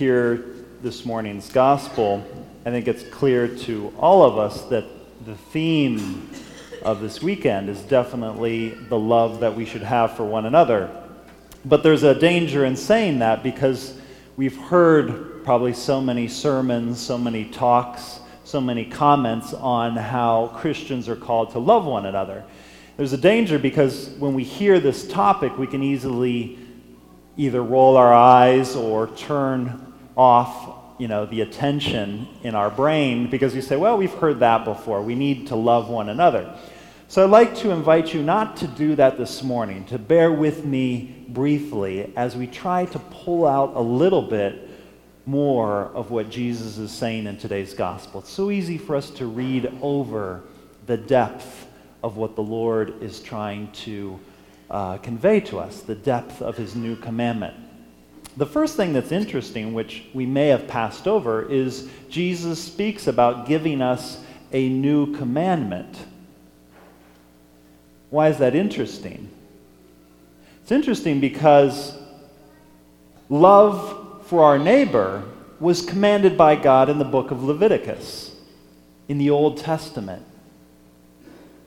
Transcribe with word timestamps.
hear 0.00 0.42
this 0.80 1.04
morning's 1.04 1.52
gospel, 1.52 2.24
I 2.64 2.70
think 2.70 2.88
it's 2.88 3.02
clear 3.10 3.46
to 3.46 3.92
all 3.98 4.22
of 4.22 4.38
us 4.38 4.62
that 4.70 4.86
the 5.26 5.34
theme 5.34 6.30
of 6.80 7.02
this 7.02 7.22
weekend 7.22 7.68
is 7.68 7.82
definitely 7.82 8.70
the 8.70 8.98
love 8.98 9.40
that 9.40 9.54
we 9.54 9.66
should 9.66 9.82
have 9.82 10.16
for 10.16 10.24
one 10.24 10.46
another. 10.46 10.88
But 11.66 11.82
there's 11.82 12.02
a 12.02 12.18
danger 12.18 12.64
in 12.64 12.76
saying 12.76 13.18
that 13.18 13.42
because 13.42 14.00
we've 14.38 14.56
heard 14.56 15.44
probably 15.44 15.74
so 15.74 16.00
many 16.00 16.28
sermons, 16.28 16.98
so 16.98 17.18
many 17.18 17.44
talks, 17.44 18.20
so 18.44 18.58
many 18.58 18.86
comments 18.86 19.52
on 19.52 19.96
how 19.96 20.46
Christians 20.56 21.10
are 21.10 21.16
called 21.16 21.50
to 21.50 21.58
love 21.58 21.84
one 21.84 22.06
another. 22.06 22.42
There's 22.96 23.12
a 23.12 23.18
danger 23.18 23.58
because 23.58 24.08
when 24.18 24.32
we 24.32 24.44
hear 24.44 24.80
this 24.80 25.06
topic, 25.06 25.58
we 25.58 25.66
can 25.66 25.82
easily 25.82 26.58
either 27.36 27.62
roll 27.62 27.98
our 27.98 28.14
eyes 28.14 28.74
or 28.74 29.06
turn 29.08 29.88
off 30.20 30.76
you 31.00 31.08
know, 31.08 31.24
the 31.24 31.40
attention 31.40 32.28
in 32.42 32.54
our 32.54 32.70
brain 32.70 33.30
because 33.30 33.54
we 33.54 33.62
say, 33.62 33.74
well, 33.74 33.96
we've 33.96 34.12
heard 34.12 34.40
that 34.40 34.66
before. 34.66 35.00
We 35.00 35.14
need 35.14 35.46
to 35.46 35.56
love 35.56 35.88
one 35.88 36.10
another. 36.10 36.54
So 37.08 37.24
I'd 37.24 37.30
like 37.30 37.56
to 37.56 37.70
invite 37.70 38.12
you 38.12 38.22
not 38.22 38.58
to 38.58 38.66
do 38.66 38.94
that 38.96 39.16
this 39.16 39.42
morning, 39.42 39.86
to 39.86 39.98
bear 39.98 40.30
with 40.30 40.62
me 40.66 41.24
briefly 41.28 42.12
as 42.16 42.36
we 42.36 42.46
try 42.46 42.84
to 42.84 42.98
pull 42.98 43.46
out 43.46 43.72
a 43.74 43.80
little 43.80 44.20
bit 44.20 44.68
more 45.24 45.86
of 45.94 46.10
what 46.10 46.28
Jesus 46.28 46.76
is 46.76 46.92
saying 46.92 47.26
in 47.26 47.38
today's 47.38 47.72
gospel. 47.72 48.20
It's 48.20 48.28
so 48.28 48.50
easy 48.50 48.76
for 48.76 48.96
us 48.96 49.08
to 49.12 49.26
read 49.26 49.72
over 49.80 50.42
the 50.84 50.98
depth 50.98 51.66
of 52.04 52.18
what 52.18 52.36
the 52.36 52.42
Lord 52.42 53.02
is 53.02 53.20
trying 53.20 53.72
to 53.72 54.20
uh, 54.70 54.98
convey 54.98 55.40
to 55.40 55.58
us, 55.58 55.80
the 55.80 55.94
depth 55.94 56.42
of 56.42 56.58
his 56.58 56.76
new 56.76 56.94
commandment. 56.94 57.69
The 58.40 58.46
first 58.46 58.74
thing 58.74 58.94
that's 58.94 59.12
interesting, 59.12 59.74
which 59.74 60.04
we 60.14 60.24
may 60.24 60.46
have 60.48 60.66
passed 60.66 61.06
over, 61.06 61.46
is 61.46 61.90
Jesus 62.08 62.58
speaks 62.58 63.06
about 63.06 63.46
giving 63.46 63.82
us 63.82 64.18
a 64.50 64.66
new 64.66 65.14
commandment. 65.14 65.94
Why 68.08 68.30
is 68.30 68.38
that 68.38 68.54
interesting? 68.54 69.28
It's 70.62 70.72
interesting 70.72 71.20
because 71.20 71.98
love 73.28 74.22
for 74.24 74.42
our 74.42 74.58
neighbor 74.58 75.22
was 75.60 75.82
commanded 75.82 76.38
by 76.38 76.56
God 76.56 76.88
in 76.88 76.96
the 76.96 77.04
book 77.04 77.30
of 77.30 77.44
Leviticus 77.44 78.34
in 79.08 79.18
the 79.18 79.28
Old 79.28 79.58
Testament 79.58 80.24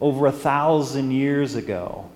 over 0.00 0.26
a 0.26 0.32
thousand 0.32 1.12
years 1.12 1.54
ago, 1.54 2.10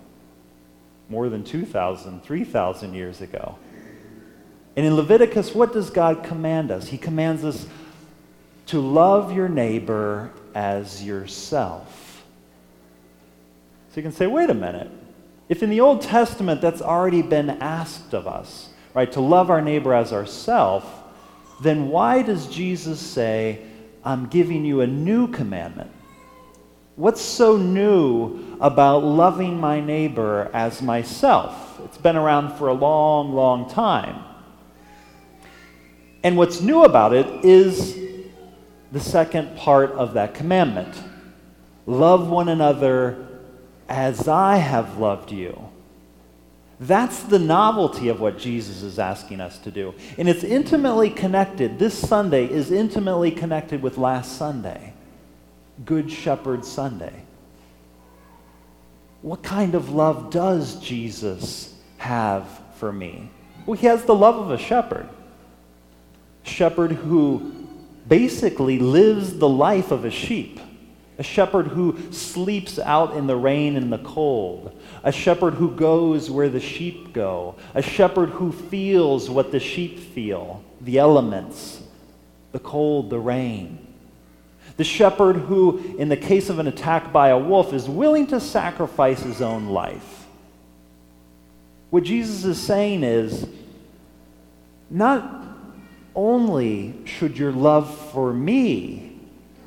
more 1.08 1.28
than 1.28 1.44
2,000, 1.44 2.24
3,000 2.24 2.94
years 2.94 3.20
ago. 3.20 3.56
And 4.80 4.86
in 4.86 4.96
Leviticus, 4.96 5.54
what 5.54 5.74
does 5.74 5.90
God 5.90 6.24
command 6.24 6.70
us? 6.70 6.88
He 6.88 6.96
commands 6.96 7.44
us 7.44 7.66
to 8.68 8.80
love 8.80 9.30
your 9.30 9.46
neighbor 9.46 10.30
as 10.54 11.04
yourself. 11.04 12.24
So 13.90 13.96
you 13.96 14.02
can 14.02 14.12
say, 14.12 14.26
wait 14.26 14.48
a 14.48 14.54
minute. 14.54 14.90
If 15.50 15.62
in 15.62 15.68
the 15.68 15.82
Old 15.82 16.00
Testament 16.00 16.62
that's 16.62 16.80
already 16.80 17.20
been 17.20 17.50
asked 17.50 18.14
of 18.14 18.26
us, 18.26 18.70
right, 18.94 19.12
to 19.12 19.20
love 19.20 19.50
our 19.50 19.60
neighbor 19.60 19.92
as 19.92 20.14
ourself, 20.14 20.90
then 21.60 21.88
why 21.90 22.22
does 22.22 22.46
Jesus 22.46 22.98
say, 22.98 23.60
I'm 24.02 24.28
giving 24.28 24.64
you 24.64 24.80
a 24.80 24.86
new 24.86 25.28
commandment? 25.28 25.90
What's 26.96 27.20
so 27.20 27.58
new 27.58 28.56
about 28.62 29.04
loving 29.04 29.60
my 29.60 29.80
neighbor 29.80 30.50
as 30.54 30.80
myself? 30.80 31.78
It's 31.84 31.98
been 31.98 32.16
around 32.16 32.56
for 32.56 32.68
a 32.68 32.72
long, 32.72 33.34
long 33.34 33.68
time. 33.68 34.24
And 36.22 36.36
what's 36.36 36.60
new 36.60 36.84
about 36.84 37.14
it 37.14 37.44
is 37.44 37.98
the 38.92 39.00
second 39.00 39.56
part 39.56 39.92
of 39.92 40.14
that 40.14 40.34
commandment 40.34 41.02
love 41.86 42.28
one 42.28 42.48
another 42.48 43.26
as 43.88 44.28
I 44.28 44.56
have 44.56 44.98
loved 44.98 45.32
you. 45.32 45.68
That's 46.78 47.22
the 47.24 47.38
novelty 47.38 48.08
of 48.08 48.20
what 48.20 48.38
Jesus 48.38 48.82
is 48.82 48.98
asking 48.98 49.40
us 49.40 49.58
to 49.58 49.70
do. 49.70 49.94
And 50.16 50.28
it's 50.28 50.44
intimately 50.44 51.10
connected. 51.10 51.78
This 51.78 51.98
Sunday 51.98 52.46
is 52.46 52.70
intimately 52.70 53.30
connected 53.30 53.82
with 53.82 53.98
last 53.98 54.38
Sunday, 54.38 54.94
Good 55.84 56.10
Shepherd 56.10 56.64
Sunday. 56.64 57.12
What 59.20 59.42
kind 59.42 59.74
of 59.74 59.90
love 59.90 60.30
does 60.30 60.80
Jesus 60.80 61.74
have 61.98 62.46
for 62.76 62.92
me? 62.92 63.28
Well, 63.66 63.76
he 63.76 63.86
has 63.86 64.04
the 64.04 64.14
love 64.14 64.36
of 64.36 64.50
a 64.50 64.58
shepherd 64.58 65.08
shepherd 66.42 66.92
who 66.92 67.52
basically 68.08 68.78
lives 68.78 69.38
the 69.38 69.48
life 69.48 69.90
of 69.90 70.04
a 70.04 70.10
sheep, 70.10 70.58
a 71.18 71.22
shepherd 71.22 71.68
who 71.68 71.96
sleeps 72.12 72.78
out 72.78 73.16
in 73.16 73.26
the 73.26 73.36
rain 73.36 73.76
and 73.76 73.92
the 73.92 73.98
cold, 73.98 74.74
a 75.04 75.12
shepherd 75.12 75.54
who 75.54 75.70
goes 75.70 76.30
where 76.30 76.48
the 76.48 76.60
sheep 76.60 77.12
go, 77.12 77.54
a 77.74 77.82
shepherd 77.82 78.30
who 78.30 78.50
feels 78.52 79.28
what 79.28 79.52
the 79.52 79.60
sheep 79.60 79.98
feel, 79.98 80.64
the 80.80 80.98
elements, 80.98 81.82
the 82.52 82.58
cold, 82.58 83.10
the 83.10 83.18
rain. 83.18 83.86
The 84.76 84.84
shepherd 84.84 85.36
who, 85.36 85.96
in 85.98 86.08
the 86.08 86.16
case 86.16 86.48
of 86.48 86.58
an 86.58 86.66
attack 86.66 87.12
by 87.12 87.28
a 87.28 87.38
wolf, 87.38 87.74
is 87.74 87.88
willing 87.88 88.26
to 88.28 88.40
sacrifice 88.40 89.22
his 89.22 89.42
own 89.42 89.66
life. 89.66 90.26
What 91.90 92.04
Jesus 92.04 92.44
is 92.44 92.58
saying 92.58 93.02
is 93.02 93.46
not 94.88 95.39
only 96.14 96.94
should 97.04 97.38
your 97.38 97.52
love 97.52 97.96
for 98.12 98.32
me 98.32 99.18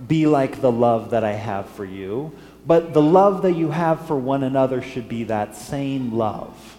be 0.07 0.25
like 0.25 0.61
the 0.61 0.71
love 0.71 1.11
that 1.11 1.23
I 1.23 1.33
have 1.33 1.69
for 1.69 1.85
you, 1.85 2.31
but 2.65 2.93
the 2.93 3.01
love 3.01 3.41
that 3.43 3.53
you 3.53 3.71
have 3.71 4.05
for 4.07 4.17
one 4.17 4.43
another 4.43 4.81
should 4.81 5.07
be 5.07 5.25
that 5.25 5.55
same 5.55 6.13
love. 6.13 6.77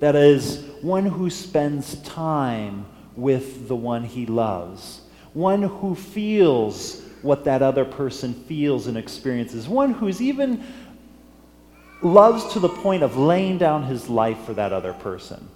That 0.00 0.14
is, 0.14 0.64
one 0.82 1.06
who 1.06 1.30
spends 1.30 1.96
time 2.02 2.86
with 3.16 3.68
the 3.68 3.76
one 3.76 4.04
he 4.04 4.26
loves, 4.26 5.00
one 5.32 5.62
who 5.62 5.94
feels 5.94 7.02
what 7.22 7.44
that 7.44 7.62
other 7.62 7.84
person 7.84 8.34
feels 8.34 8.86
and 8.86 8.96
experiences, 8.96 9.68
one 9.68 9.92
who's 9.92 10.20
even 10.20 10.62
loves 12.02 12.52
to 12.52 12.60
the 12.60 12.68
point 12.68 13.02
of 13.02 13.16
laying 13.16 13.58
down 13.58 13.82
his 13.84 14.08
life 14.08 14.38
for 14.44 14.54
that 14.54 14.72
other 14.72 14.92
person. 14.92 15.48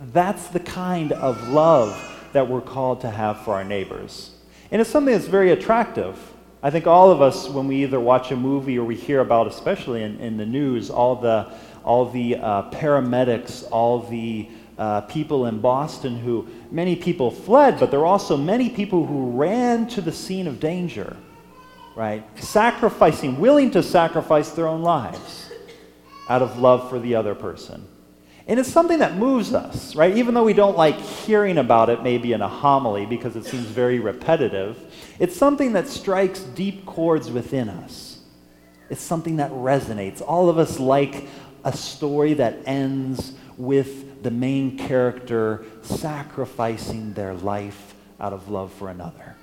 That's 0.00 0.48
the 0.48 0.60
kind 0.60 1.12
of 1.12 1.48
love 1.48 1.94
that 2.32 2.48
we're 2.48 2.62
called 2.62 3.02
to 3.02 3.10
have 3.10 3.42
for 3.42 3.52
our 3.54 3.64
neighbors. 3.64 4.30
And 4.70 4.80
it's 4.80 4.88
something 4.88 5.12
that's 5.12 5.26
very 5.26 5.50
attractive. 5.50 6.16
I 6.62 6.70
think 6.70 6.86
all 6.86 7.10
of 7.10 7.20
us, 7.20 7.48
when 7.48 7.68
we 7.68 7.82
either 7.82 8.00
watch 8.00 8.30
a 8.30 8.36
movie 8.36 8.78
or 8.78 8.84
we 8.84 8.96
hear 8.96 9.20
about, 9.20 9.46
especially 9.46 10.02
in, 10.02 10.18
in 10.18 10.38
the 10.38 10.46
news, 10.46 10.88
all 10.88 11.16
the, 11.16 11.52
all 11.84 12.10
the 12.10 12.36
uh, 12.36 12.70
paramedics, 12.70 13.68
all 13.70 14.00
the 14.00 14.48
uh, 14.78 15.02
people 15.02 15.44
in 15.46 15.60
Boston 15.60 16.18
who, 16.18 16.48
many 16.70 16.96
people 16.96 17.30
fled, 17.30 17.78
but 17.78 17.90
there 17.90 18.00
are 18.00 18.06
also 18.06 18.38
many 18.38 18.70
people 18.70 19.04
who 19.04 19.30
ran 19.32 19.86
to 19.88 20.00
the 20.00 20.12
scene 20.12 20.46
of 20.46 20.60
danger, 20.60 21.14
right? 21.94 22.24
Sacrificing, 22.42 23.38
willing 23.38 23.70
to 23.72 23.82
sacrifice 23.82 24.52
their 24.52 24.66
own 24.66 24.82
lives 24.82 25.50
out 26.30 26.40
of 26.40 26.58
love 26.58 26.88
for 26.88 26.98
the 26.98 27.14
other 27.14 27.34
person. 27.34 27.86
And 28.46 28.58
it's 28.58 28.70
something 28.70 28.98
that 28.98 29.16
moves 29.16 29.54
us, 29.54 29.94
right? 29.94 30.16
Even 30.16 30.34
though 30.34 30.44
we 30.44 30.54
don't 30.54 30.76
like 30.76 30.98
hearing 30.98 31.58
about 31.58 31.90
it 31.90 32.02
maybe 32.02 32.32
in 32.32 32.40
a 32.40 32.48
homily 32.48 33.06
because 33.06 33.36
it 33.36 33.44
seems 33.44 33.66
very 33.66 34.00
repetitive, 34.00 34.78
it's 35.18 35.36
something 35.36 35.74
that 35.74 35.88
strikes 35.88 36.40
deep 36.40 36.86
chords 36.86 37.30
within 37.30 37.68
us. 37.68 38.18
It's 38.88 39.02
something 39.02 39.36
that 39.36 39.52
resonates. 39.52 40.20
All 40.20 40.48
of 40.48 40.58
us 40.58 40.80
like 40.80 41.28
a 41.64 41.72
story 41.72 42.34
that 42.34 42.58
ends 42.66 43.34
with 43.56 44.22
the 44.22 44.30
main 44.30 44.76
character 44.78 45.64
sacrificing 45.82 47.12
their 47.12 47.34
life 47.34 47.94
out 48.18 48.32
of 48.32 48.48
love 48.48 48.72
for 48.72 48.88
another. 48.88 49.36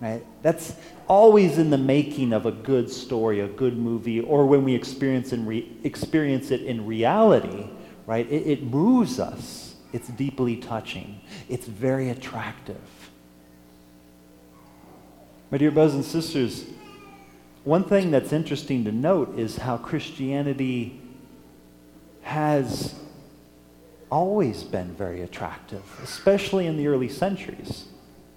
Right? 0.00 0.24
That's 0.42 0.74
always 1.06 1.58
in 1.58 1.70
the 1.70 1.78
making 1.78 2.32
of 2.32 2.44
a 2.44 2.52
good 2.52 2.90
story, 2.90 3.40
a 3.40 3.48
good 3.48 3.78
movie, 3.78 4.20
or 4.20 4.46
when 4.46 4.64
we 4.64 4.74
experience, 4.74 5.32
re- 5.32 5.70
experience 5.84 6.50
it 6.50 6.62
in 6.62 6.86
reality 6.86 7.68
right? 8.06 8.26
It, 8.30 8.46
it 8.46 8.62
moves 8.62 9.18
us. 9.18 9.74
It's 9.92 10.08
deeply 10.08 10.56
touching. 10.56 11.20
It's 11.48 11.66
very 11.66 12.10
attractive. 12.10 12.80
My 15.50 15.58
dear 15.58 15.70
brothers 15.70 15.94
and 15.94 16.04
sisters, 16.04 16.64
one 17.64 17.84
thing 17.84 18.10
that's 18.10 18.32
interesting 18.32 18.84
to 18.84 18.92
note 18.92 19.38
is 19.38 19.56
how 19.56 19.76
Christianity 19.76 21.00
has 22.22 22.94
always 24.10 24.62
been 24.62 24.94
very 24.94 25.22
attractive, 25.22 25.82
especially 26.02 26.66
in 26.66 26.76
the 26.76 26.86
early 26.88 27.08
centuries. 27.08 27.86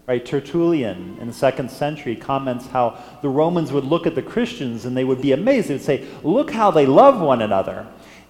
Right? 0.08 0.26
Tertullian 0.26 1.18
in 1.22 1.28
the 1.28 1.34
second 1.34 1.70
century 1.70 2.16
comments 2.16 2.66
how 2.66 2.98
the 3.22 3.30
Romans 3.30 3.72
would 3.72 3.84
look 3.84 4.08
at 4.08 4.16
the 4.16 4.24
Christians 4.24 4.86
and 4.86 4.98
they 4.98 5.04
would 5.04 5.22
be 5.22 5.34
amazed. 5.34 5.68
They 5.68 5.76
would 5.76 5.84
say, 5.84 6.08
Look 6.24 6.50
how 6.50 6.72
they 6.72 6.88
love 6.88 7.22
one 7.22 7.44
another. 7.44 7.86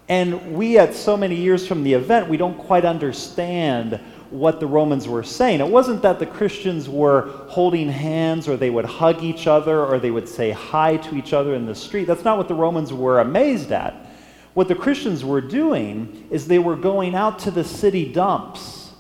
And 0.10 0.56
we, 0.56 0.80
at 0.80 0.96
so 0.96 1.16
many 1.16 1.36
years 1.36 1.68
from 1.68 1.84
the 1.84 1.94
event, 1.94 2.28
we 2.28 2.36
don't 2.36 2.58
quite 2.58 2.84
understand 2.84 4.00
what 4.32 4.60
the 4.60 4.66
Romans 4.66 5.08
were 5.08 5.24
saying. 5.24 5.60
It 5.60 5.68
wasn't 5.68 6.02
that 6.02 6.18
the 6.18 6.26
Christians 6.26 6.90
were 6.90 7.30
holding 7.48 7.90
hands 7.90 8.48
or 8.48 8.58
they 8.58 8.72
would 8.72 8.86
hug 8.86 9.24
each 9.24 9.46
other 9.46 9.86
or 9.86 10.00
they 10.00 10.12
would 10.12 10.28
say 10.28 10.52
hi 10.52 10.98
to 10.98 11.16
each 11.16 11.34
other 11.34 11.54
in 11.54 11.66
the 11.66 11.76
street. 11.76 12.06
That's 12.06 12.24
not 12.24 12.38
what 12.38 12.48
the 12.48 12.56
Romans 12.56 12.92
were 12.92 13.20
amazed 13.20 13.72
at. 13.72 14.08
What 14.56 14.68
the 14.68 14.76
Christians 14.76 15.24
were 15.24 15.42
doing 15.42 16.28
is 16.32 16.48
they 16.48 16.60
were 16.60 16.76
going 16.76 17.16
out 17.16 17.40
to 17.40 17.52
the 17.52 17.64
city 17.64 18.12
dumps 18.12 18.92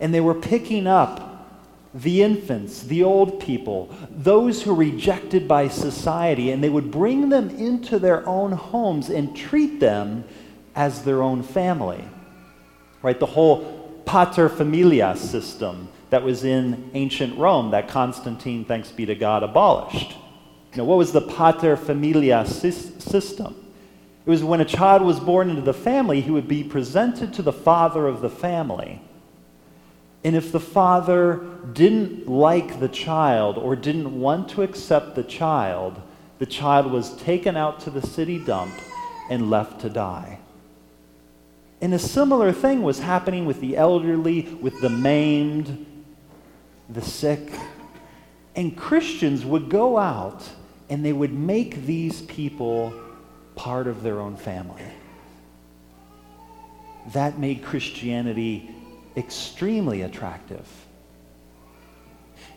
and 0.00 0.12
they 0.12 0.20
were 0.20 0.34
picking 0.34 0.86
up 0.86 1.31
the 1.94 2.22
infants, 2.22 2.82
the 2.82 3.02
old 3.02 3.40
people, 3.40 3.94
those 4.10 4.62
who 4.62 4.70
were 4.70 4.76
rejected 4.76 5.46
by 5.46 5.68
society, 5.68 6.50
and 6.50 6.64
they 6.64 6.70
would 6.70 6.90
bring 6.90 7.28
them 7.28 7.50
into 7.50 7.98
their 7.98 8.26
own 8.26 8.52
homes 8.52 9.10
and 9.10 9.36
treat 9.36 9.78
them 9.78 10.24
as 10.74 11.02
their 11.02 11.22
own 11.22 11.42
family. 11.42 12.02
Right? 13.02 13.18
The 13.18 13.26
whole 13.26 14.00
pater 14.06 14.48
familias 14.48 15.18
system 15.18 15.88
that 16.10 16.22
was 16.22 16.44
in 16.44 16.90
ancient 16.94 17.38
Rome 17.38 17.70
that 17.72 17.88
Constantine, 17.88 18.64
thanks 18.64 18.90
be 18.90 19.06
to 19.06 19.14
God, 19.14 19.42
abolished. 19.42 20.12
You 20.72 20.78
know, 20.78 20.84
what 20.84 20.98
was 20.98 21.12
the 21.12 21.20
pater 21.20 21.76
familias 21.76 22.48
system? 22.48 23.54
It 24.24 24.30
was 24.30 24.42
when 24.44 24.60
a 24.60 24.64
child 24.64 25.02
was 25.02 25.20
born 25.20 25.50
into 25.50 25.62
the 25.62 25.74
family, 25.74 26.20
he 26.20 26.30
would 26.30 26.48
be 26.48 26.64
presented 26.64 27.34
to 27.34 27.42
the 27.42 27.52
father 27.52 28.06
of 28.06 28.20
the 28.20 28.30
family. 28.30 29.00
And 30.24 30.36
if 30.36 30.52
the 30.52 30.60
father 30.60 31.44
didn't 31.72 32.28
like 32.28 32.78
the 32.78 32.88
child 32.88 33.58
or 33.58 33.74
didn't 33.74 34.20
want 34.20 34.48
to 34.50 34.62
accept 34.62 35.14
the 35.14 35.24
child, 35.24 36.00
the 36.38 36.46
child 36.46 36.90
was 36.90 37.16
taken 37.16 37.56
out 37.56 37.80
to 37.80 37.90
the 37.90 38.06
city 38.06 38.38
dump 38.38 38.74
and 39.28 39.50
left 39.50 39.80
to 39.80 39.88
die. 39.88 40.38
And 41.80 41.92
a 41.94 41.98
similar 41.98 42.52
thing 42.52 42.82
was 42.82 43.00
happening 43.00 43.44
with 43.44 43.60
the 43.60 43.76
elderly, 43.76 44.42
with 44.60 44.80
the 44.80 44.88
maimed, 44.88 45.86
the 46.88 47.02
sick. 47.02 47.52
And 48.54 48.76
Christians 48.76 49.44
would 49.44 49.68
go 49.68 49.98
out 49.98 50.48
and 50.88 51.04
they 51.04 51.12
would 51.12 51.32
make 51.32 51.84
these 51.84 52.22
people 52.22 52.92
part 53.56 53.88
of 53.88 54.02
their 54.02 54.20
own 54.20 54.36
family. 54.36 54.84
That 57.12 57.38
made 57.38 57.64
Christianity 57.64 58.70
extremely 59.16 60.02
attractive. 60.02 60.66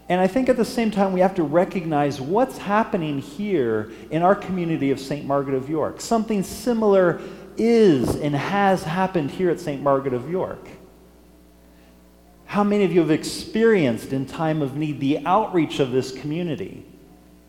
And 0.08 0.22
I 0.22 0.28
think 0.28 0.50
at 0.50 0.58
the 0.58 0.66
same 0.66 0.92
time, 0.92 1.14
we 1.14 1.20
have 1.22 1.36
to 1.36 1.44
recognize 1.44 2.22
what's 2.22 2.58
happening 2.58 3.20
here 3.20 3.92
in 4.12 4.22
our 4.22 4.36
community 4.36 4.92
of 4.92 5.00
St. 5.00 5.26
Margaret 5.26 5.56
of 5.56 5.70
York. 5.70 6.00
Something 6.00 6.44
similar 6.44 7.22
is 7.58 8.16
and 8.16 8.36
has 8.36 8.84
happened 8.84 9.32
here 9.32 9.50
at 9.50 9.60
St. 9.60 9.82
Margaret 9.82 10.14
of 10.14 10.30
York. 10.30 10.68
How 12.46 12.64
many 12.64 12.84
of 12.84 12.92
you 12.92 13.00
have 13.00 13.12
experienced 13.12 14.14
in 14.14 14.28
time 14.28 14.62
of 14.62 14.78
need 14.78 15.00
the 15.00 15.26
outreach 15.26 15.80
of 15.80 15.92
this 15.92 16.12
community? 16.12 16.86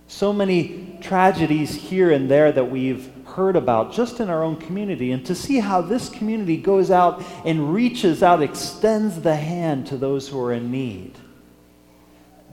So 0.09 0.33
many 0.33 0.99
tragedies 1.03 1.75
here 1.75 2.11
and 2.11 2.31
there 2.31 2.53
that 2.53 2.71
we've 2.71 3.11
heard 3.37 3.55
about 3.55 3.93
just 3.93 4.19
in 4.19 4.31
our 4.31 4.43
own 4.43 4.57
community, 4.57 5.13
and 5.13 5.25
to 5.27 5.35
see 5.35 5.61
how 5.61 5.83
this 5.83 6.09
community 6.09 6.57
goes 6.57 6.91
out 6.91 7.23
and 7.45 7.75
reaches 7.75 8.23
out, 8.23 8.43
extends 8.43 9.21
the 9.21 9.37
hand 9.37 9.87
to 9.87 9.99
those 9.99 10.27
who 10.27 10.43
are 10.43 10.55
in 10.55 10.71
need. 10.71 11.13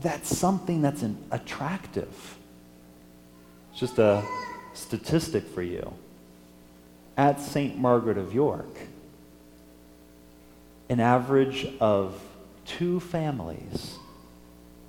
That's 0.01 0.37
something 0.37 0.81
that's 0.81 1.01
an 1.01 1.17
attractive. 1.31 2.37
It's 3.71 3.79
just 3.79 3.97
a 3.97 4.25
statistic 4.73 5.47
for 5.47 5.61
you 5.61 5.93
at 7.15 7.39
St. 7.39 7.77
Margaret 7.77 8.17
of 8.17 8.33
York, 8.33 8.77
an 10.89 10.99
average 10.99 11.65
of 11.79 12.21
two 12.65 12.99
families 12.99 13.95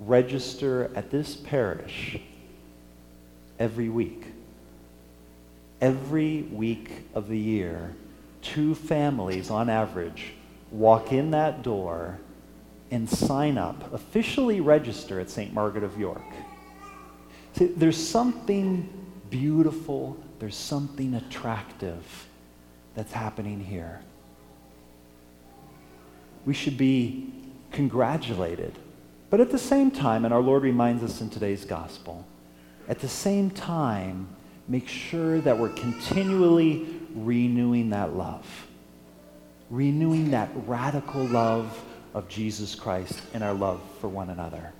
register 0.01 0.91
at 0.93 1.09
this 1.09 1.35
parish 1.35 2.19
every 3.57 3.87
week. 3.87 4.25
Every 5.81 6.43
week 6.43 7.07
of 7.13 7.27
the 7.27 7.37
year, 7.37 7.93
two 8.41 8.75
families 8.75 9.49
on 9.49 9.69
average 9.69 10.33
walk 10.71 11.11
in 11.11 11.31
that 11.31 11.63
door 11.63 12.19
and 12.91 13.09
sign 13.09 13.57
up, 13.57 13.93
officially 13.93 14.61
register 14.61 15.19
at 15.19 15.29
St. 15.29 15.53
Margaret 15.53 15.83
of 15.83 15.99
York. 15.99 16.21
See, 17.53 17.67
there's 17.67 17.97
something 17.97 18.89
beautiful 19.29 20.17
there's 20.39 20.55
something 20.55 21.13
attractive 21.13 22.27
that's 22.93 23.11
happening 23.11 23.59
here. 23.59 24.01
We 26.45 26.53
should 26.53 26.77
be 26.77 27.33
congratulated. 27.71 28.77
But 29.29 29.41
at 29.41 29.51
the 29.51 29.57
same 29.57 29.91
time, 29.91 30.23
and 30.23 30.33
our 30.33 30.41
Lord 30.41 30.63
reminds 30.63 31.03
us 31.03 31.21
in 31.21 31.29
today's 31.29 31.65
gospel, 31.65 32.25
at 32.87 32.99
the 32.99 33.07
same 33.07 33.49
time, 33.49 34.27
make 34.67 34.87
sure 34.87 35.39
that 35.41 35.57
we're 35.57 35.69
continually 35.69 36.87
renewing 37.13 37.89
that 37.91 38.15
love, 38.15 38.45
renewing 39.69 40.31
that 40.31 40.49
radical 40.65 41.25
love 41.25 41.83
of 42.13 42.27
Jesus 42.27 42.75
Christ 42.75 43.21
and 43.33 43.43
our 43.43 43.53
love 43.53 43.81
for 43.99 44.07
one 44.07 44.29
another. 44.29 44.73